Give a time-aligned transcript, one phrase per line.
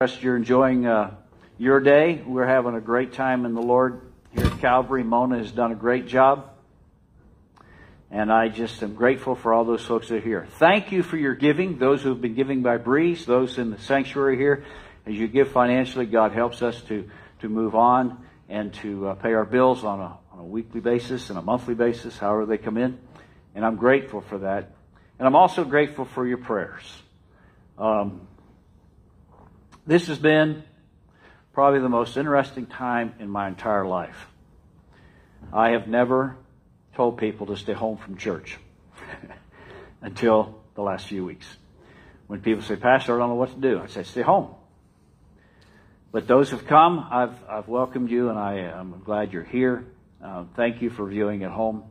[0.00, 1.16] Trust you're enjoying uh,
[1.58, 2.22] your day.
[2.24, 5.02] We're having a great time in the Lord here at Calvary.
[5.02, 6.50] Mona has done a great job.
[8.08, 10.46] And I just am grateful for all those folks that are here.
[10.60, 13.78] Thank you for your giving, those who have been giving by breeze, those in the
[13.78, 14.64] sanctuary here.
[15.04, 17.10] As you give financially, God helps us to,
[17.40, 21.28] to move on and to uh, pay our bills on a, on a weekly basis
[21.28, 23.00] and a monthly basis, however they come in.
[23.56, 24.70] And I'm grateful for that.
[25.18, 26.84] And I'm also grateful for your prayers.
[27.76, 28.28] Um,
[29.88, 30.62] this has been
[31.54, 34.26] probably the most interesting time in my entire life.
[35.50, 36.36] I have never
[36.94, 38.58] told people to stay home from church
[40.02, 41.46] until the last few weeks.
[42.26, 44.50] When people say, Pastor, I don't know what to do, I say, stay home.
[46.12, 49.86] But those who've come, I've, I've welcomed you and I am glad you're here.
[50.22, 51.84] Uh, thank you for viewing at home.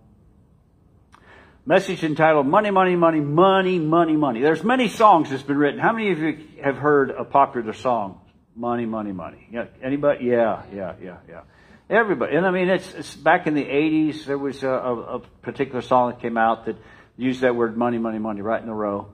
[1.68, 4.40] Message entitled Money, Money, Money, Money, Money, Money.
[4.40, 5.82] There's many songs that's been written.
[5.82, 8.22] How many of you have heard a popular song?
[8.56, 9.50] Money, money, money.
[9.52, 10.28] Yeah, anybody?
[10.28, 11.42] Yeah, yeah, yeah, yeah.
[11.90, 12.38] Everybody.
[12.38, 15.82] And I mean, it's, it's back in the 80s, there was a, a, a particular
[15.82, 16.78] song that came out that
[17.18, 19.10] used that word money, money, money right in a row.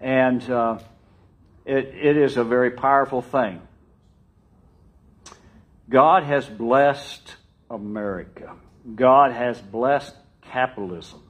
[0.00, 0.78] And, uh,
[1.66, 3.60] it, it is a very powerful thing.
[5.90, 7.36] God has blessed
[7.68, 8.56] America.
[8.94, 10.14] God has blessed
[10.50, 11.22] capitalism.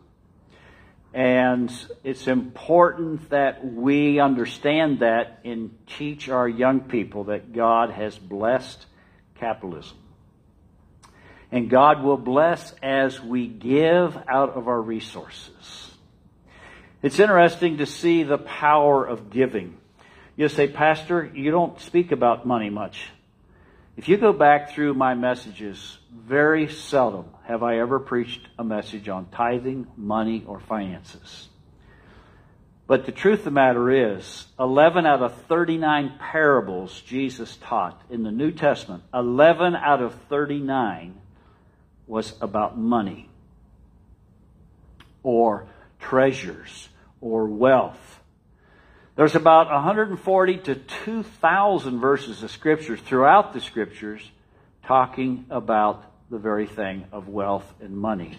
[1.13, 1.73] And
[2.05, 8.87] it's important that we understand that and teach our young people that God has blessed
[9.41, 9.97] capitalism.
[11.51, 15.91] And God will bless as we give out of our resources.
[17.03, 19.79] It's interesting to see the power of giving.
[20.37, 23.09] You say, Pastor, you don't speak about money much.
[23.97, 29.09] If you go back through my messages, very seldom have I ever preached a message
[29.09, 31.49] on tithing, money, or finances.
[32.87, 38.25] But the truth of the matter is, 11 out of 39 parables Jesus taught in
[38.25, 41.15] the New Testament, 11 out of 39
[42.07, 43.29] was about money
[45.23, 45.69] or
[46.01, 46.89] treasures
[47.21, 48.21] or wealth
[49.21, 54.31] there's about 140 to 2,000 verses of scriptures throughout the scriptures
[54.91, 58.37] talking about the very thing of wealth and money.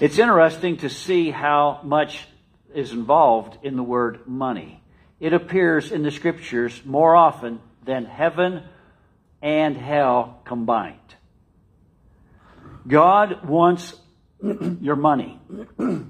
[0.00, 2.26] It's interesting to see how much
[2.74, 4.82] is involved in the word money.
[5.20, 8.62] It appears in the scriptures more often than heaven
[9.42, 10.96] and hell combined.
[12.88, 13.94] God wants
[14.80, 15.38] your money.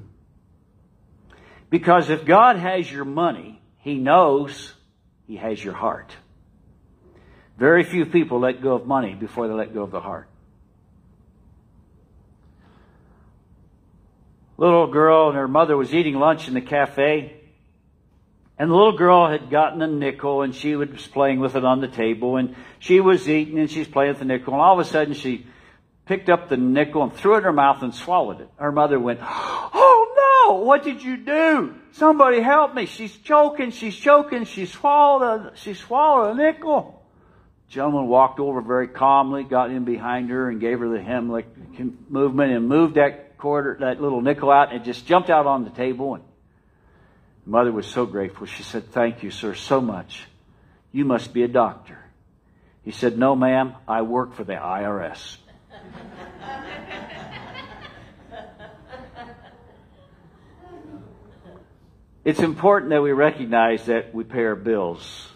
[1.69, 4.73] Because if God has your money, He knows
[5.27, 6.13] He has your heart.
[7.61, 10.27] Very few people let go of money before they let go of the heart.
[14.57, 17.37] Little girl and her mother was eating lunch in the cafe.
[18.59, 21.83] And the little girl had gotten a nickel and she was playing with it on
[21.83, 24.87] the table and she was eating and she's playing with the nickel and all of
[24.87, 25.47] a sudden she
[26.07, 28.49] picked up the nickel and threw it in her mouth and swallowed it.
[28.57, 31.75] Her mother went, Oh no, what did you do?
[31.93, 32.87] Somebody help me.
[32.87, 33.71] She's choking.
[33.71, 34.47] She's choking.
[34.47, 37.00] She swallowed she swallowed a nickel.
[37.71, 41.45] Gentleman walked over very calmly, got in behind her and gave her the Heimlich
[42.09, 45.71] movement and moved that quarter, that little nickel out and just jumped out on the
[45.71, 46.17] table.
[46.17, 46.25] And
[47.45, 48.49] the mother was so grateful.
[48.49, 50.27] She said, thank you, sir, so much.
[50.91, 51.99] You must be a doctor.
[52.83, 55.37] He said, no, ma'am, I work for the IRS.
[62.25, 65.30] It's important that we recognize that we pay our bills.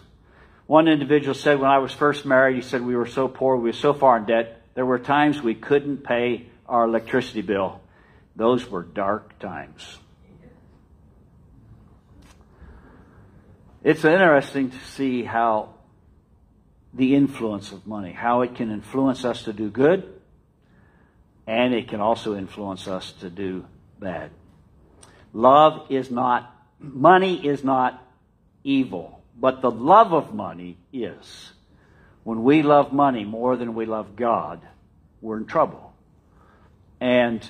[0.67, 3.69] One individual said when I was first married, he said we were so poor, we
[3.69, 7.81] were so far in debt, there were times we couldn't pay our electricity bill.
[8.35, 9.99] Those were dark times.
[13.83, 15.75] It's interesting to see how
[16.93, 20.11] the influence of money, how it can influence us to do good,
[21.45, 23.65] and it can also influence us to do
[23.99, 24.31] bad.
[25.33, 28.01] Love is not money is not
[28.63, 31.51] evil, but the love of money is.
[32.23, 34.61] When we love money more than we love God,
[35.21, 35.93] we're in trouble.
[36.99, 37.47] And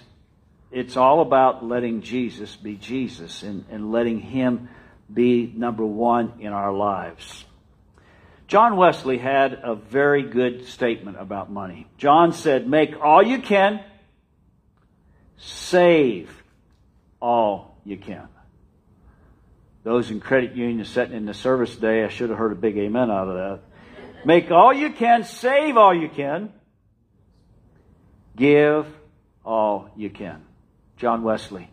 [0.72, 4.70] it's all about letting Jesus be Jesus and, and letting Him
[5.14, 7.46] be number one in our lives.
[8.48, 11.88] John Wesley had a very good statement about money.
[11.98, 13.84] John said, Make all you can,
[15.38, 16.44] save
[17.20, 18.28] all you can.
[19.86, 22.76] Those in credit union sitting in the service today, I should have heard a big
[22.76, 23.60] amen out of that.
[24.26, 26.52] Make all you can, save all you can,
[28.36, 28.88] give
[29.44, 30.42] all you can.
[30.98, 31.70] John Wesley.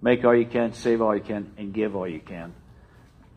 [0.00, 2.54] Make all you can, save all you can, and give all you can.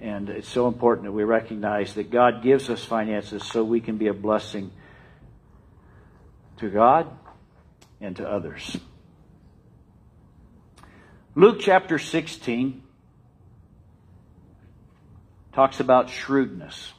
[0.01, 3.97] And it's so important that we recognize that God gives us finances so we can
[3.97, 4.71] be a blessing
[6.57, 7.07] to God
[8.01, 8.77] and to others.
[11.35, 12.81] Luke chapter 16
[15.55, 16.91] talks about shrewdness.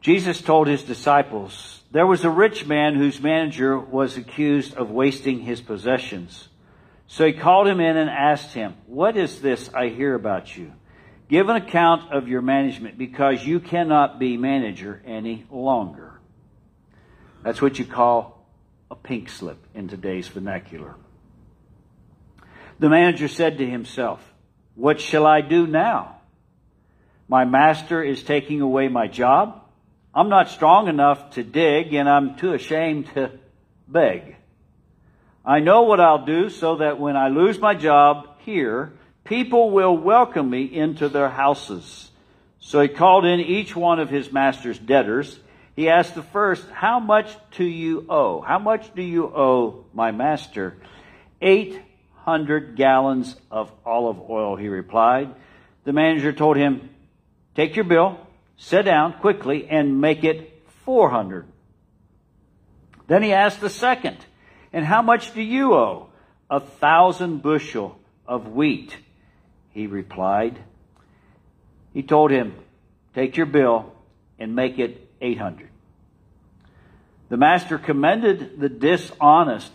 [0.00, 5.40] Jesus told his disciples, There was a rich man whose manager was accused of wasting
[5.40, 6.48] his possessions.
[7.06, 10.72] So he called him in and asked him, What is this I hear about you?
[11.28, 16.20] Give an account of your management because you cannot be manager any longer.
[17.44, 18.44] That's what you call
[18.90, 20.96] a pink slip in today's vernacular.
[22.80, 24.20] The manager said to himself,
[24.74, 26.15] What shall I do now?
[27.28, 29.62] My master is taking away my job.
[30.14, 33.32] I'm not strong enough to dig and I'm too ashamed to
[33.88, 34.36] beg.
[35.44, 38.92] I know what I'll do so that when I lose my job here,
[39.24, 42.10] people will welcome me into their houses.
[42.60, 45.38] So he called in each one of his master's debtors.
[45.76, 48.40] He asked the first, How much do you owe?
[48.40, 50.76] How much do you owe my master?
[51.40, 51.80] Eight
[52.24, 55.32] hundred gallons of olive oil, he replied.
[55.84, 56.90] The manager told him,
[57.56, 58.18] Take your bill,
[58.58, 61.46] sit down quickly, and make it four hundred.
[63.06, 64.18] Then he asked the second,
[64.72, 66.08] And how much do you owe?
[66.50, 68.96] A thousand bushel of wheat
[69.70, 70.58] he replied.
[71.94, 72.54] He told him,
[73.14, 73.92] Take your bill
[74.38, 75.70] and make it 800.
[77.30, 79.72] The master commended the dishonest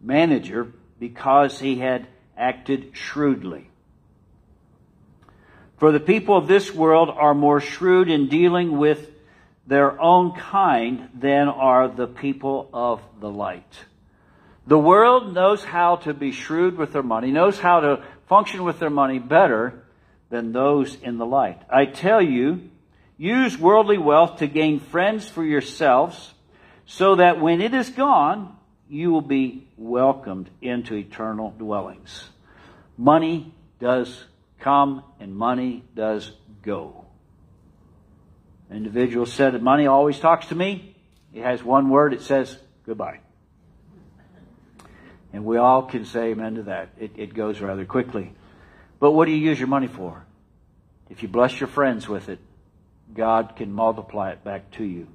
[0.00, 3.68] manager because he had acted shrewdly.
[5.82, 9.10] For the people of this world are more shrewd in dealing with
[9.66, 13.84] their own kind than are the people of the light.
[14.64, 18.78] The world knows how to be shrewd with their money, knows how to function with
[18.78, 19.82] their money better
[20.30, 21.60] than those in the light.
[21.68, 22.70] I tell you,
[23.18, 26.32] use worldly wealth to gain friends for yourselves,
[26.86, 28.56] so that when it is gone,
[28.88, 32.28] you will be welcomed into eternal dwellings.
[32.96, 34.26] Money does
[34.62, 36.32] come and money does
[36.62, 37.04] go.
[38.70, 40.96] Individual said money always talks to me.
[41.34, 42.56] It has one word, it says
[42.86, 43.20] goodbye.
[45.32, 46.90] And we all can say amen to that.
[46.98, 48.32] It, it goes rather quickly.
[49.00, 50.24] But what do you use your money for?
[51.10, 52.38] If you bless your friends with it,
[53.12, 55.08] God can multiply it back to you.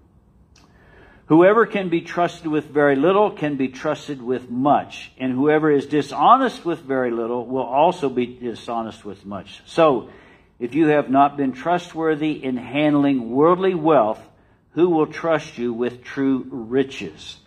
[1.28, 5.86] Whoever can be trusted with very little can be trusted with much, and whoever is
[5.86, 9.62] dishonest with very little will also be dishonest with much.
[9.66, 10.10] So,
[10.58, 14.26] if you have not been trustworthy in handling worldly wealth,
[14.72, 17.38] who will trust you with true riches?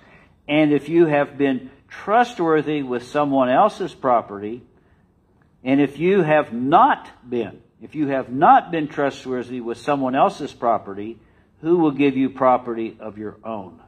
[0.47, 4.62] And if you have been trustworthy with someone else's property,
[5.65, 10.53] and if you have not been, if you have not been trustworthy with someone else's
[10.53, 11.19] property,
[11.61, 13.81] who will give you property of your own?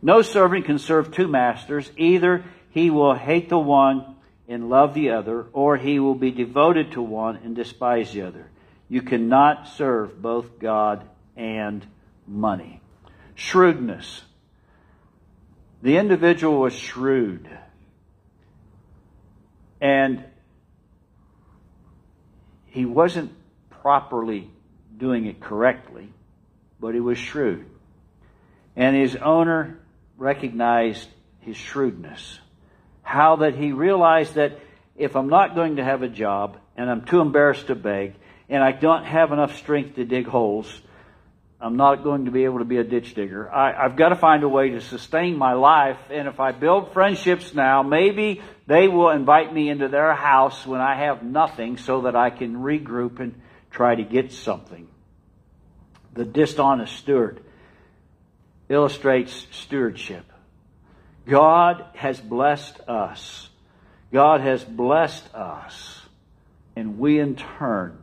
[0.00, 1.90] No servant can serve two masters.
[1.96, 4.16] Either he will hate the one
[4.48, 8.50] and love the other, or he will be devoted to one and despise the other.
[8.88, 11.86] You cannot serve both God and
[12.26, 12.80] money.
[13.34, 14.22] Shrewdness.
[15.80, 17.48] The individual was shrewd.
[19.80, 20.24] And
[22.66, 23.32] he wasn't
[23.70, 24.50] properly
[24.96, 26.12] doing it correctly,
[26.82, 27.64] but he was shrewd.
[28.74, 29.78] And his owner
[30.18, 31.08] recognized
[31.38, 32.40] his shrewdness.
[33.02, 34.58] How that he realized that
[34.96, 38.14] if I'm not going to have a job and I'm too embarrassed to beg
[38.48, 40.82] and I don't have enough strength to dig holes,
[41.60, 43.48] I'm not going to be able to be a ditch digger.
[43.52, 45.98] I, have got to find a way to sustain my life.
[46.10, 50.80] And if I build friendships now, maybe they will invite me into their house when
[50.80, 54.88] I have nothing so that I can regroup and try to get something.
[56.14, 57.42] The dishonest steward
[58.68, 60.24] illustrates stewardship.
[61.26, 63.48] God has blessed us.
[64.12, 66.00] God has blessed us.
[66.76, 67.98] And we in turn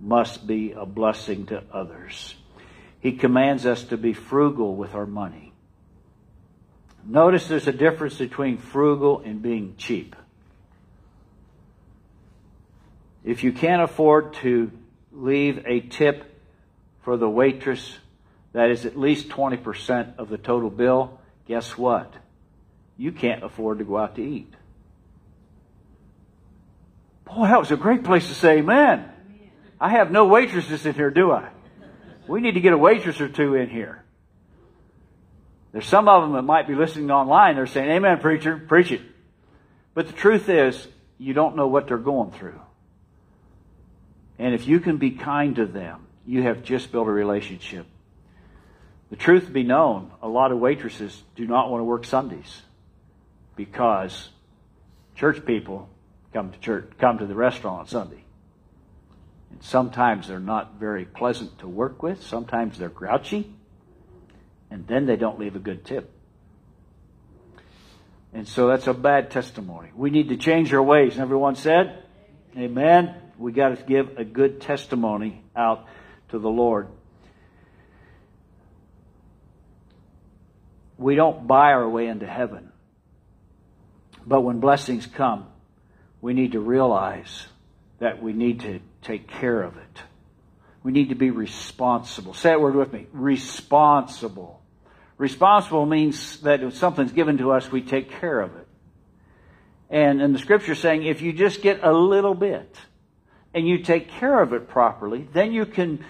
[0.00, 2.34] must be a blessing to others.
[3.00, 5.52] He commands us to be frugal with our money.
[7.04, 10.14] Notice there's a difference between frugal and being cheap.
[13.24, 14.70] If you can't afford to
[15.12, 16.27] leave a tip
[17.08, 17.96] for the waitress
[18.52, 22.12] that is at least 20% of the total bill, guess what?
[22.98, 24.52] You can't afford to go out to eat.
[27.24, 29.08] Boy, that was a great place to say amen.
[29.80, 31.48] I have no waitresses in here, do I?
[32.26, 34.04] We need to get a waitress or two in here.
[35.72, 37.56] There's some of them that might be listening online.
[37.56, 39.00] They're saying, Amen, preacher, preach it.
[39.94, 40.86] But the truth is,
[41.16, 42.60] you don't know what they're going through.
[44.38, 47.86] And if you can be kind to them, you have just built a relationship.
[49.08, 52.60] The truth be known, a lot of waitresses do not want to work Sundays
[53.56, 54.28] because
[55.16, 55.88] church people
[56.34, 58.24] come to church, come to the restaurant on Sunday.
[59.50, 62.22] And sometimes they're not very pleasant to work with.
[62.22, 63.50] Sometimes they're grouchy.
[64.70, 66.12] And then they don't leave a good tip.
[68.34, 69.88] And so that's a bad testimony.
[69.96, 71.18] We need to change our ways.
[71.18, 72.02] Everyone said,
[72.54, 73.14] Amen.
[73.38, 75.86] We got to give a good testimony out
[76.28, 76.88] to the Lord.
[80.96, 82.72] We don't buy our way into heaven.
[84.26, 85.46] But when blessings come,
[86.20, 87.46] we need to realize
[87.98, 90.02] that we need to take care of it.
[90.82, 92.34] We need to be responsible.
[92.34, 93.06] Say that word with me.
[93.12, 94.60] Responsible.
[95.16, 98.66] Responsible means that if something's given to us, we take care of it.
[99.90, 102.76] And, and the scripture saying if you just get a little bit
[103.58, 106.04] and you take care of it properly, then you can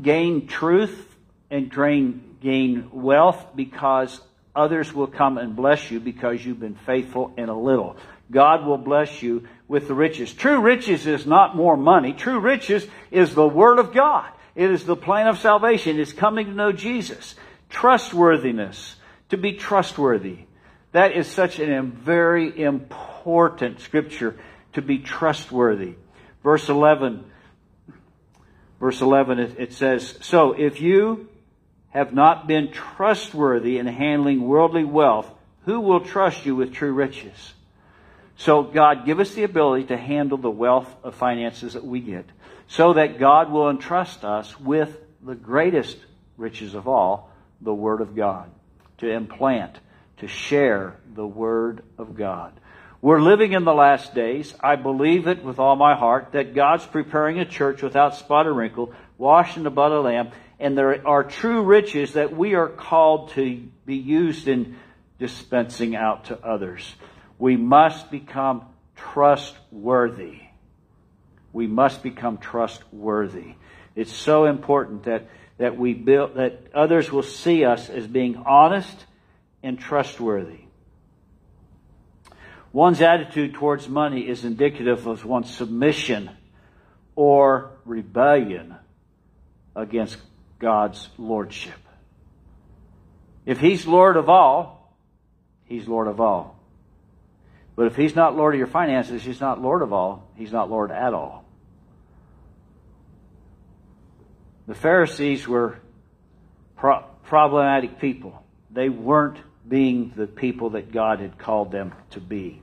[0.00, 1.14] gain truth
[1.50, 4.22] and gain, gain wealth because
[4.56, 7.98] others will come and bless you because you've been faithful in a little.
[8.30, 10.32] God will bless you with the riches.
[10.32, 12.14] True riches is not more money.
[12.14, 14.30] True riches is the Word of God.
[14.54, 16.00] It is the plan of salvation.
[16.00, 17.34] It's coming to know Jesus.
[17.68, 18.96] Trustworthiness.
[19.28, 20.38] To be trustworthy.
[20.92, 24.38] That is such a very important scripture
[24.72, 25.96] to be trustworthy.
[26.44, 27.24] Verse 11.
[28.78, 31.28] Verse 11, it, it says, So if you
[31.88, 35.30] have not been trustworthy in handling worldly wealth,
[35.64, 37.54] who will trust you with true riches?
[38.36, 42.26] So God, give us the ability to handle the wealth of finances that we get
[42.68, 45.96] so that God will entrust us with the greatest
[46.36, 48.50] riches of all, the Word of God,
[48.98, 49.78] to implant,
[50.18, 52.52] to share the Word of God.
[53.04, 54.54] We're living in the last days.
[54.60, 58.54] I believe it with all my heart that God's preparing a church without spot or
[58.54, 62.54] wrinkle, washed in the blood of the Lamb, and there are true riches that we
[62.54, 64.78] are called to be used in
[65.18, 66.94] dispensing out to others.
[67.38, 68.64] We must become
[68.96, 70.40] trustworthy.
[71.52, 73.56] We must become trustworthy.
[73.94, 79.04] It's so important that, that we build, that others will see us as being honest
[79.62, 80.63] and trustworthy.
[82.74, 86.28] One's attitude towards money is indicative of one's submission
[87.14, 88.74] or rebellion
[89.76, 90.18] against
[90.58, 91.78] God's lordship.
[93.46, 94.92] If He's Lord of all,
[95.66, 96.58] He's Lord of all.
[97.76, 100.28] But if he's not Lord of your finances, he's not Lord of all.
[100.34, 101.44] He's not Lord at all.
[104.66, 105.78] The Pharisees were
[106.76, 108.44] pro- problematic people.
[108.70, 109.38] They weren't
[109.68, 112.62] being the people that God had called them to be.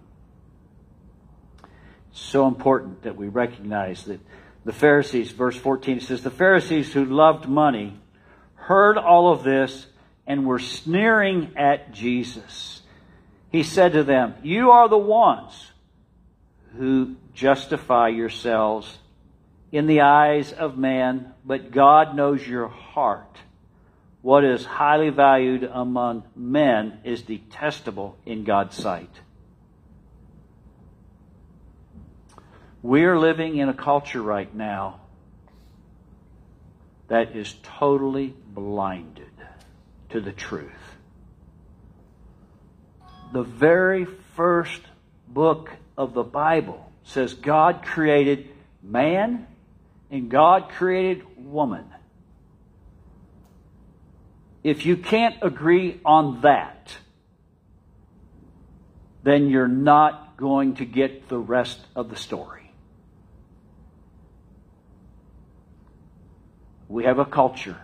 [2.13, 4.19] So important that we recognize that
[4.65, 7.99] the Pharisees, verse 14, it says, The Pharisees who loved money
[8.55, 9.87] heard all of this
[10.27, 12.81] and were sneering at Jesus
[13.51, 15.71] he said to them, You are the ones
[16.77, 18.97] who justify yourselves
[19.71, 23.37] in the eyes of man, but God knows your heart.
[24.21, 29.09] What is highly valued among men is detestable in God's sight.
[32.81, 35.01] We're living in a culture right now
[37.07, 39.31] that is totally blinded
[40.09, 40.91] to the truth
[43.31, 44.81] the very first
[45.27, 48.49] book of the Bible says God created
[48.83, 49.47] man
[50.09, 51.85] and God created woman.
[54.63, 56.95] If you can't agree on that,
[59.23, 62.60] then you're not going to get the rest of the story.
[66.91, 67.77] We have a culture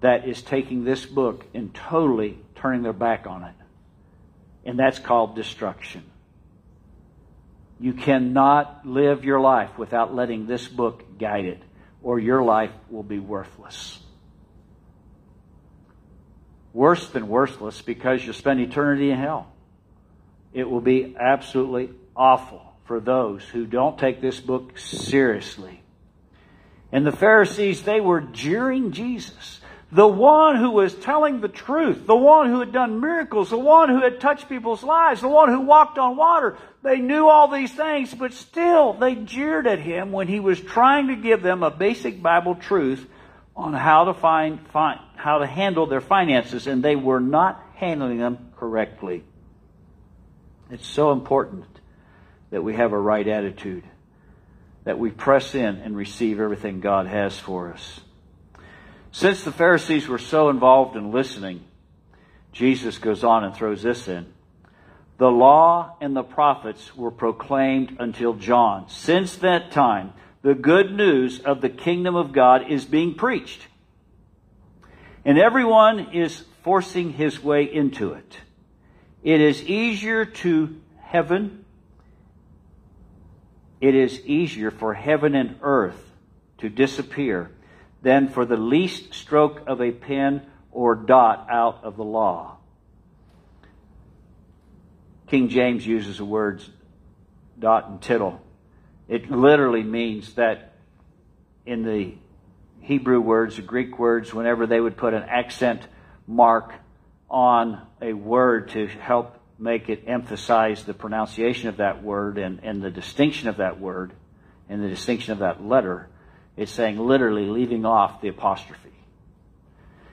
[0.00, 3.54] that is taking this book and totally turning their back on it
[4.64, 6.04] and that's called destruction.
[7.78, 11.62] You cannot live your life without letting this book guide it,
[12.02, 13.98] or your life will be worthless.
[16.72, 19.50] Worse than worthless because you'll spend eternity in hell.
[20.52, 25.82] It will be absolutely awful for those who don't take this book seriously.
[26.92, 29.60] And the Pharisees, they were jeering Jesus
[29.92, 33.88] the one who was telling the truth, the one who had done miracles, the one
[33.88, 36.56] who had touched people's lives, the one who walked on water.
[36.82, 41.08] They knew all these things, but still they jeered at him when he was trying
[41.08, 43.04] to give them a basic Bible truth
[43.56, 48.18] on how to find, find how to handle their finances, and they were not handling
[48.18, 49.24] them correctly.
[50.70, 51.64] It's so important
[52.50, 53.82] that we have a right attitude.
[54.84, 58.00] That we press in and receive everything God has for us.
[59.12, 61.64] Since the Pharisees were so involved in listening,
[62.52, 64.26] Jesus goes on and throws this in.
[65.18, 68.88] The law and the prophets were proclaimed until John.
[68.88, 73.66] Since that time, the good news of the kingdom of God is being preached.
[75.24, 78.38] And everyone is forcing his way into it.
[79.22, 81.64] It is easier to heaven.
[83.80, 86.12] It is easier for heaven and earth
[86.58, 87.50] to disappear
[88.02, 92.56] than for the least stroke of a pen or dot out of the law.
[95.26, 96.68] King James uses the words
[97.58, 98.40] dot and tittle.
[99.08, 100.72] It literally means that
[101.66, 102.14] in the
[102.80, 105.86] Hebrew words, the Greek words, whenever they would put an accent
[106.26, 106.72] mark
[107.28, 112.82] on a word to help make it emphasize the pronunciation of that word and, and
[112.82, 114.12] the distinction of that word
[114.68, 116.08] and the distinction of that letter,
[116.56, 118.90] it's saying literally leaving off the apostrophe.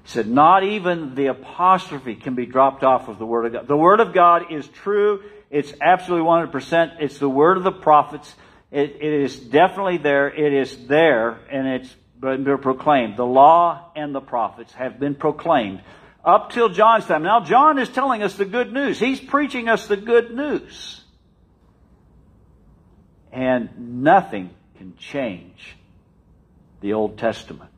[0.03, 3.67] He said, not even the apostrophe can be dropped off of the Word of God.
[3.67, 5.21] The Word of God is true.
[5.49, 6.97] It's absolutely 100%.
[7.01, 8.33] It's the Word of the prophets.
[8.71, 10.29] It, it is definitely there.
[10.29, 13.17] It is there, and it's been proclaimed.
[13.17, 15.81] The law and the prophets have been proclaimed
[16.23, 17.23] up till John's time.
[17.23, 18.99] Now, John is telling us the good news.
[18.99, 21.03] He's preaching us the good news.
[23.31, 25.75] And nothing can change
[26.81, 27.71] the Old Testament.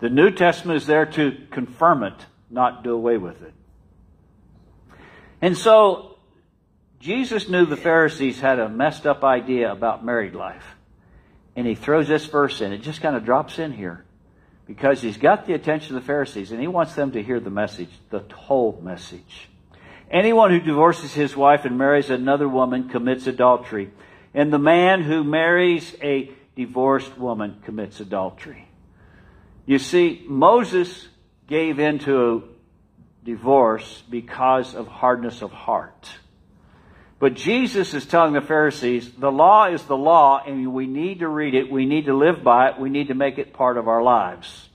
[0.00, 2.14] The New Testament is there to confirm it,
[2.50, 3.52] not do away with it.
[5.40, 6.18] And so,
[7.00, 10.64] Jesus knew the Pharisees had a messed up idea about married life.
[11.54, 12.72] And he throws this verse in.
[12.72, 14.04] It just kind of drops in here.
[14.68, 17.50] Because he's got the attention of the Pharisees and he wants them to hear the
[17.50, 19.48] message, the whole message.
[20.10, 23.90] Anyone who divorces his wife and marries another woman commits adultery.
[24.34, 28.68] And the man who marries a divorced woman commits adultery.
[29.64, 31.08] You see, Moses
[31.46, 32.44] gave into
[33.24, 36.10] divorce because of hardness of heart.
[37.18, 41.28] But Jesus is telling the Pharisees, the law is the law and we need to
[41.28, 43.88] read it, we need to live by it, we need to make it part of
[43.88, 44.68] our lives.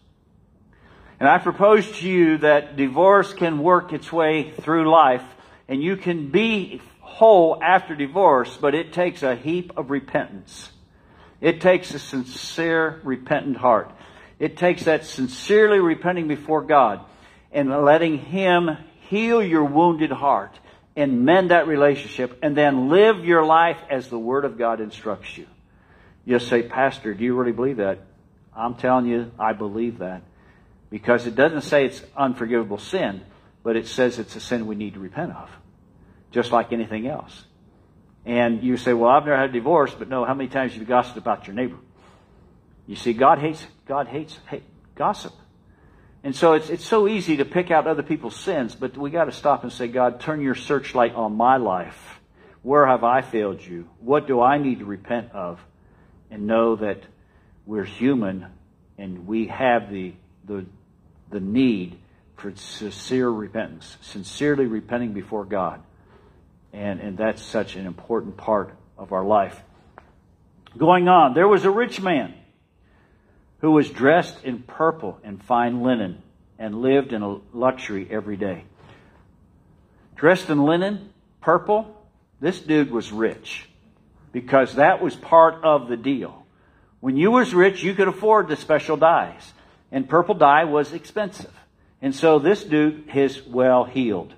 [1.19, 5.23] And I propose to you that divorce can work its way through life
[5.69, 10.69] and you can be whole after divorce, but it takes a heap of repentance.
[11.39, 13.91] It takes a sincere, repentant heart.
[14.39, 17.01] It takes that sincerely repenting before God
[17.51, 18.77] and letting Him
[19.09, 20.59] heal your wounded heart
[20.95, 25.37] and mend that relationship and then live your life as the Word of God instructs
[25.37, 25.47] you.
[26.25, 27.99] You say, Pastor, do you really believe that?
[28.55, 30.21] I'm telling you, I believe that.
[30.89, 33.21] Because it doesn't say it's unforgivable sin,
[33.63, 35.49] but it says it's a sin we need to repent of.
[36.31, 37.43] Just like anything else.
[38.25, 40.81] And you say, well, I've never had a divorce, but no, how many times have
[40.81, 41.77] you gossiped about your neighbor?
[42.87, 44.63] You see, God hates, God hates hate,
[44.95, 45.33] gossip.
[46.23, 49.25] And so it's, it's so easy to pick out other people's sins, but we got
[49.25, 52.21] to stop and say, God, turn your searchlight on my life.
[52.61, 53.89] Where have I failed you?
[53.99, 55.59] What do I need to repent of?
[56.31, 57.03] And know that
[57.65, 58.47] we're human
[58.97, 60.13] and we have the,
[60.45, 60.65] the,
[61.29, 61.99] the need
[62.37, 65.81] for sincere repentance, sincerely repenting before God.
[66.71, 69.61] And, and that's such an important part of our life.
[70.77, 72.33] Going on, there was a rich man
[73.63, 76.21] who was dressed in purple and fine linen
[76.59, 78.65] and lived in luxury every day.
[80.17, 81.87] Dressed in linen, purple,
[82.41, 83.69] this dude was rich
[84.33, 86.45] because that was part of the deal.
[86.99, 89.53] When you was rich, you could afford the special dyes,
[89.93, 91.53] and purple dye was expensive.
[92.01, 94.33] And so this dude is well heeled,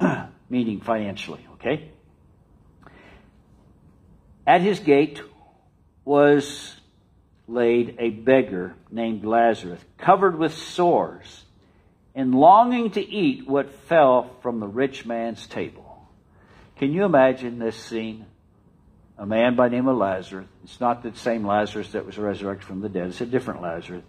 [0.48, 1.90] meaning financially, okay?
[4.46, 5.20] At his gate
[6.06, 6.74] was
[7.46, 11.44] laid a beggar named Lazarus, covered with sores,
[12.14, 16.08] and longing to eat what fell from the rich man's table.
[16.76, 18.26] Can you imagine this scene?
[19.18, 20.46] A man by name of Lazarus.
[20.64, 23.08] It's not the same Lazarus that was resurrected from the dead.
[23.08, 24.02] It's a different Lazarus.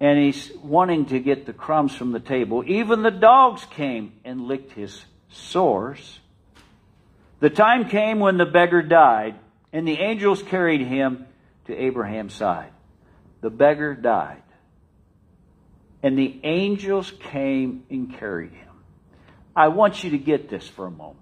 [0.00, 2.64] And he's wanting to get the crumbs from the table.
[2.66, 6.18] Even the dogs came and licked his sores.
[7.38, 9.36] The time came when the beggar died,
[9.72, 11.26] and the angels carried him
[11.66, 12.70] to Abraham's side.
[13.40, 14.42] The beggar died.
[16.02, 18.72] And the angels came and carried him.
[19.56, 21.20] I want you to get this for a moment.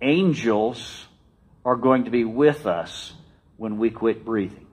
[0.00, 1.06] Angels
[1.64, 3.12] are going to be with us
[3.56, 4.66] when we quit breathing.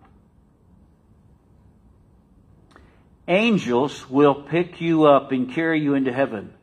[3.28, 6.54] Angels will pick you up and carry you into heaven.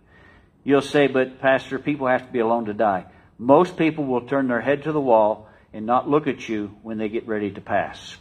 [0.62, 3.06] You'll say, but Pastor, people have to be alone to die.
[3.40, 6.98] Most people will turn their head to the wall and not look at you when
[6.98, 8.18] they get ready to pass.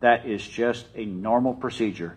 [0.00, 2.16] That is just a normal procedure.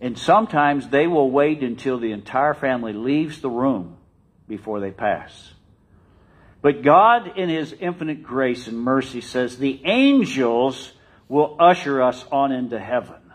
[0.00, 3.98] And sometimes they will wait until the entire family leaves the room
[4.48, 5.52] before they pass.
[6.60, 10.92] But God, in His infinite grace and mercy, says the angels
[11.28, 13.30] will usher us on into heaven.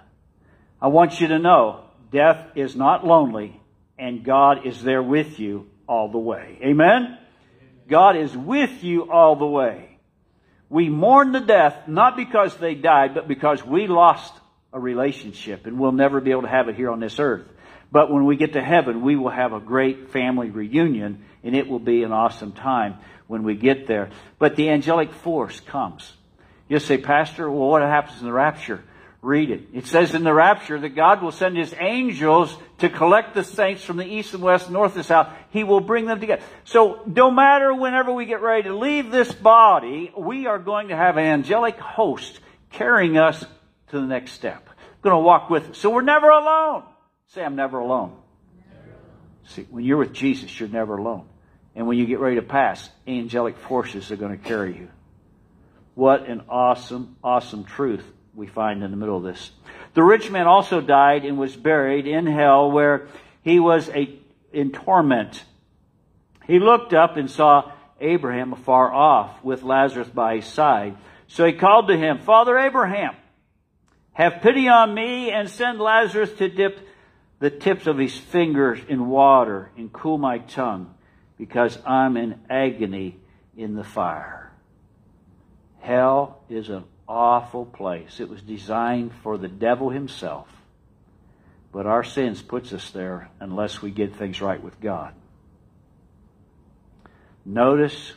[0.81, 3.61] I want you to know death is not lonely
[3.97, 6.59] and God is there with you all the way.
[6.61, 7.17] Amen?
[7.91, 9.97] God is with you all the way.
[10.69, 14.34] We mourn the death not because they died, but because we lost
[14.71, 17.45] a relationship and we'll never be able to have it here on this earth.
[17.91, 21.67] But when we get to heaven, we will have a great family reunion and it
[21.67, 22.95] will be an awesome time
[23.27, 24.12] when we get there.
[24.39, 26.13] But the angelic force comes.
[26.69, 28.82] You say, Pastor, well, what happens in the rapture?
[29.21, 29.67] Read it.
[29.71, 33.84] It says in the rapture that God will send his angels to collect the saints
[33.84, 35.31] from the east and west, north and south.
[35.51, 36.41] He will bring them together.
[36.63, 40.95] So no matter whenever we get ready to leave this body, we are going to
[40.95, 42.39] have an angelic host
[42.71, 43.45] carrying us
[43.89, 44.67] to the next step.
[45.03, 45.77] Going to walk with us.
[45.77, 46.84] So we're never alone.
[47.27, 48.17] Say, I'm never alone.
[49.45, 51.27] See, when you're with Jesus, you're never alone.
[51.75, 54.89] And when you get ready to pass, angelic forces are going to carry you.
[55.93, 58.03] What an awesome, awesome truth
[58.41, 59.51] we find in the middle of this.
[59.93, 63.08] The rich man also died and was buried in hell where
[63.43, 64.17] he was a,
[64.51, 65.43] in torment.
[66.47, 70.97] He looked up and saw Abraham afar off with Lazarus by his side.
[71.27, 73.15] So he called to him, Father Abraham,
[74.13, 76.80] have pity on me and send Lazarus to dip
[77.38, 80.95] the tips of his fingers in water and cool my tongue
[81.38, 83.19] because I'm in agony
[83.56, 84.51] in the fire.
[85.80, 88.21] Hell is an awful place.
[88.21, 90.47] It was designed for the devil himself.
[91.74, 95.13] But our sins puts us there unless we get things right with God.
[97.45, 98.13] Notice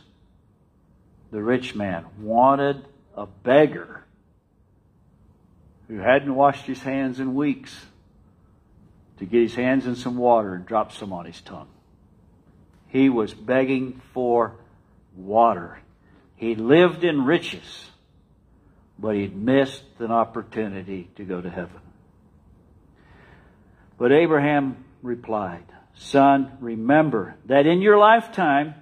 [1.33, 4.05] the rich man wanted a beggar
[5.89, 7.87] who hadn't washed his hands in weeks
[9.19, 11.69] to get his hands in some water and drop some on his tongue.
[12.89, 14.55] He was begging for
[15.17, 15.81] water.
[16.37, 17.91] He lived in riches
[18.99, 21.81] but he'd missed an opportunity to go to heaven.
[23.99, 28.75] But Abraham replied, Son, remember that in your lifetime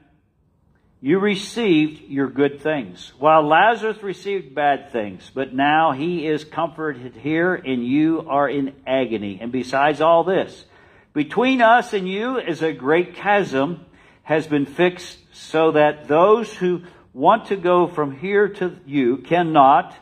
[1.01, 5.29] you received your good things, while Lazarus received bad things.
[5.35, 9.39] But now he is comforted here, and you are in agony.
[9.41, 10.65] And besides all this,
[11.13, 13.85] between us and you is a great chasm
[14.23, 19.95] has been fixed so that those who want to go from here to you cannot,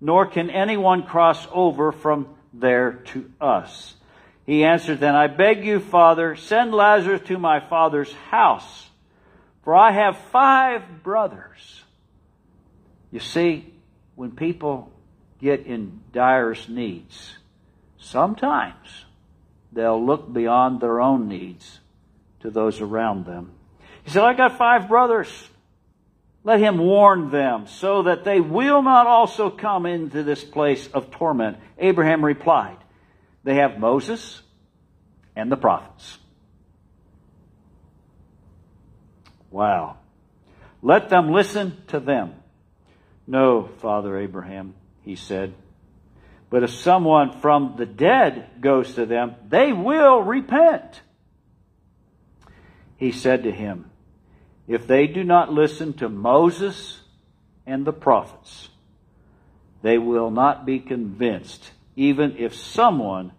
[0.00, 3.94] nor can anyone cross over from there to us.
[4.44, 8.88] He answered then, I beg you, Father, send Lazarus to my father's house,
[9.64, 11.82] for I have five brothers.
[13.10, 13.72] You see,
[14.14, 14.92] when people
[15.40, 17.34] get in direst needs,
[17.98, 19.04] sometimes
[19.72, 21.80] they'll look beyond their own needs
[22.40, 23.50] to those around them.
[24.04, 25.28] He said, I got five brothers.
[26.46, 31.10] Let him warn them so that they will not also come into this place of
[31.10, 31.56] torment.
[31.76, 32.76] Abraham replied,
[33.42, 34.42] They have Moses
[35.34, 36.18] and the prophets.
[39.50, 39.96] Wow.
[40.82, 42.34] Let them listen to them.
[43.26, 45.52] No, Father Abraham, he said.
[46.48, 51.00] But if someone from the dead goes to them, they will repent.
[52.98, 53.90] He said to him,
[54.68, 57.00] if they do not listen to Moses
[57.66, 58.68] and the prophets,
[59.82, 63.32] they will not be convinced, even if someone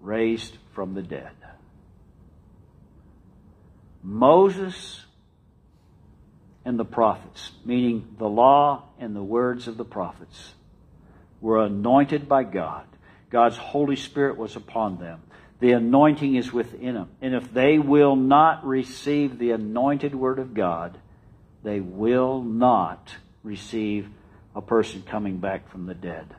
[0.00, 1.32] raised from the dead.
[4.02, 5.04] Moses
[6.64, 10.54] and the prophets, meaning the law and the words of the prophets,
[11.40, 12.86] were anointed by God.
[13.30, 15.20] God's Holy Spirit was upon them.
[15.58, 17.10] The anointing is within them.
[17.22, 20.98] And if they will not receive the anointed word of God,
[21.62, 24.08] they will not receive
[24.54, 26.34] a person coming back from the dead.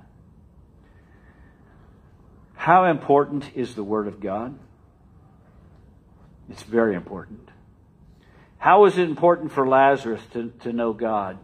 [2.56, 4.58] How important is the Word of God?
[6.50, 7.50] It's very important.
[8.58, 11.38] How is it important for Lazarus to, to know God?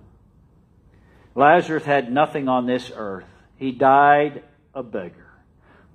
[1.35, 3.27] Lazarus had nothing on this earth.
[3.57, 5.22] He died a beggar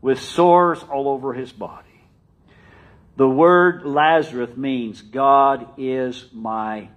[0.01, 1.85] with sores all over his body.
[3.17, 6.89] The word Lazarus means God is my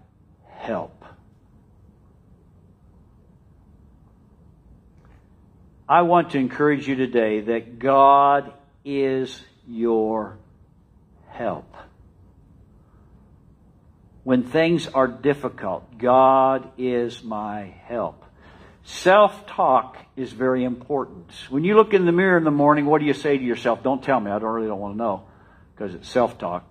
[0.47, 1.03] help.
[5.89, 8.53] I want to encourage you today that God
[8.85, 10.37] is your
[11.29, 11.75] help.
[14.23, 15.97] when things are difficult.
[15.97, 18.23] God is my help.
[18.84, 21.32] Self talk is very important.
[21.50, 23.84] When you look in the mirror in the morning, what do you say to yourself?
[23.84, 24.32] Don't tell me.
[24.32, 25.24] I don't really don't want to know
[25.76, 26.65] because it's self talk.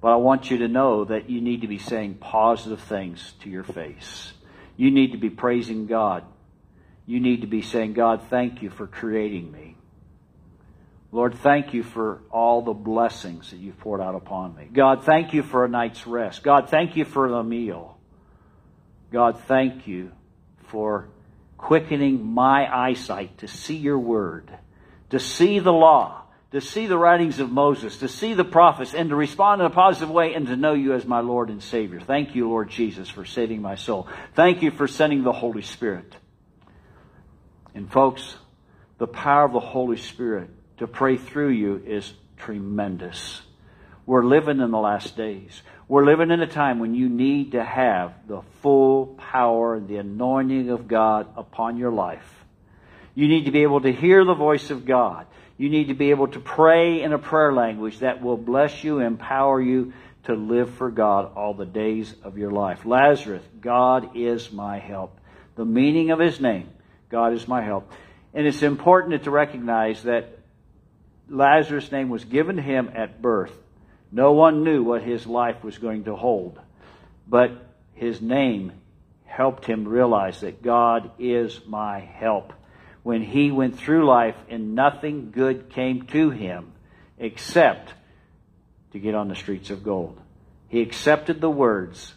[0.00, 3.50] But I want you to know that you need to be saying positive things to
[3.50, 4.32] your face.
[4.76, 6.24] You need to be praising God.
[7.04, 9.76] You need to be saying, God, thank you for creating me.
[11.10, 14.68] Lord, thank you for all the blessings that you've poured out upon me.
[14.70, 16.42] God, thank you for a night's rest.
[16.42, 17.96] God, thank you for the meal.
[19.10, 20.12] God, thank you
[20.66, 21.08] for
[21.58, 24.50] quickening my eyesight to see your word,
[25.10, 29.10] to see the law, to see the writings of Moses, to see the prophets, and
[29.10, 32.00] to respond in a positive way and to know you as my Lord and Savior.
[32.00, 34.08] Thank you, Lord Jesus, for saving my soul.
[34.34, 36.16] Thank you for sending the Holy Spirit.
[37.74, 38.36] And folks,
[38.96, 43.42] the power of the Holy Spirit to pray through you is tremendous.
[44.06, 45.62] We're living in the last days.
[45.88, 49.96] We're living in a time when you need to have the full power and the
[49.96, 52.44] anointing of God upon your life.
[53.14, 55.26] You need to be able to hear the voice of God.
[55.56, 59.00] You need to be able to pray in a prayer language that will bless you,
[59.00, 62.84] empower you to live for God all the days of your life.
[62.84, 65.18] Lazarus, God is my help.
[65.56, 66.68] The meaning of his name,
[67.08, 67.90] God is my help.
[68.34, 70.38] And it's important to recognize that
[71.30, 73.56] Lazarus' name was given to him at birth.
[74.10, 76.58] No one knew what his life was going to hold.
[77.26, 77.52] But
[77.94, 78.72] his name
[79.24, 82.52] helped him realize that God is my help.
[83.02, 86.72] When he went through life and nothing good came to him
[87.18, 87.92] except
[88.92, 90.20] to get on the streets of gold.
[90.68, 92.14] He accepted the words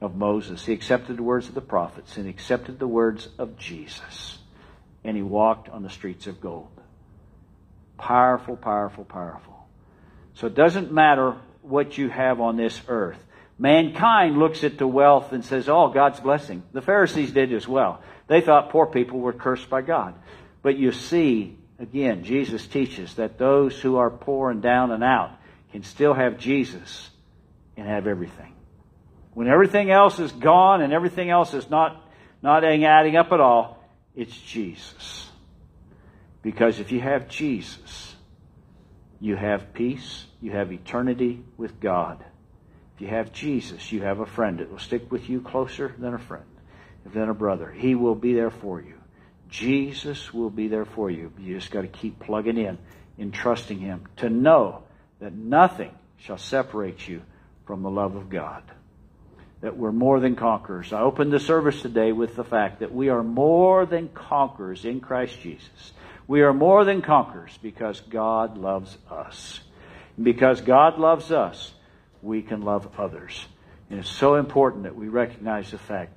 [0.00, 0.64] of Moses.
[0.64, 4.38] He accepted the words of the prophets and accepted the words of Jesus.
[5.04, 6.68] And he walked on the streets of gold.
[7.96, 9.55] Powerful, powerful, powerful.
[10.36, 13.22] So it doesn't matter what you have on this earth.
[13.58, 16.62] Mankind looks at the wealth and says, oh, God's blessing.
[16.72, 18.02] The Pharisees did as well.
[18.28, 20.14] They thought poor people were cursed by God.
[20.62, 25.30] But you see, again, Jesus teaches that those who are poor and down and out
[25.72, 27.08] can still have Jesus
[27.76, 28.52] and have everything.
[29.32, 32.02] When everything else is gone and everything else is not,
[32.42, 33.82] not adding up at all,
[34.14, 35.30] it's Jesus.
[36.42, 38.15] Because if you have Jesus,
[39.20, 42.24] you have peace, you have eternity with God.
[42.94, 46.14] If you have Jesus, you have a friend that will stick with you closer than
[46.14, 46.44] a friend,
[47.04, 47.70] than a brother.
[47.70, 48.94] He will be there for you.
[49.48, 51.32] Jesus will be there for you.
[51.38, 52.78] You just got to keep plugging in
[53.18, 54.82] in trusting Him to know
[55.20, 57.22] that nothing shall separate you
[57.66, 58.62] from the love of God.
[59.60, 60.92] That we're more than conquerors.
[60.92, 65.00] I opened the service today with the fact that we are more than conquerors in
[65.00, 65.92] Christ Jesus.
[66.28, 69.60] We are more than conquerors because God loves us.
[70.20, 71.72] Because God loves us,
[72.22, 73.46] we can love others.
[73.90, 76.12] And it's so important that we recognize the fact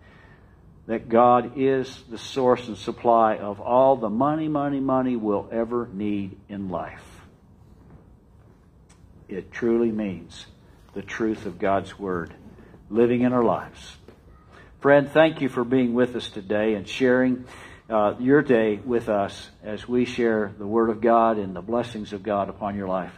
[0.88, 5.88] that God is the source and supply of all the money, money, money we'll ever
[5.94, 7.04] need in life.
[9.28, 10.48] It truly means
[10.96, 12.34] the truth of God's Word
[12.90, 13.98] living in our lives.
[14.80, 17.46] Friend, thank you for being with us today and sharing
[17.90, 22.14] uh, your day with us as we share the Word of God and the blessings
[22.14, 23.14] of God upon your life.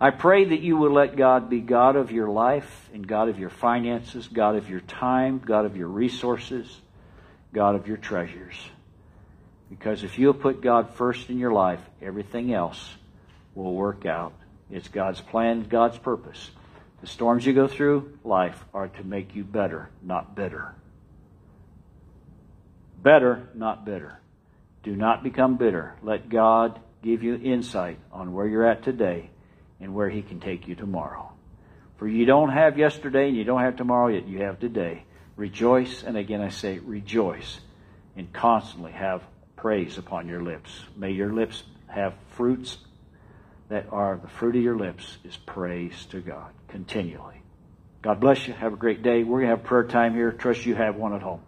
[0.00, 3.38] I pray that you will let God be God of your life and God of
[3.38, 6.80] your finances, God of your time, God of your resources,
[7.52, 8.56] God of your treasures.
[9.70, 12.94] Because if you'll put God first in your life, everything else
[13.54, 14.32] will work out.
[14.70, 16.50] It's God's plan, God's purpose.
[17.00, 20.74] The storms you go through life are to make you better, not bitter.
[23.04, 24.18] Better, not bitter.
[24.82, 25.94] Do not become bitter.
[26.02, 29.28] Let God give you insight on where you're at today
[29.78, 31.30] and where He can take you tomorrow.
[31.98, 34.26] For you don't have yesterday and you don't have tomorrow yet.
[34.26, 35.04] You have today.
[35.36, 37.60] Rejoice, and again I say rejoice,
[38.16, 39.22] and constantly have
[39.54, 40.70] praise upon your lips.
[40.96, 42.78] May your lips have fruits
[43.68, 47.42] that are the fruit of your lips is praise to God continually.
[48.00, 48.54] God bless you.
[48.54, 49.24] Have a great day.
[49.24, 50.32] We're going to have prayer time here.
[50.32, 51.40] Trust you have one at home.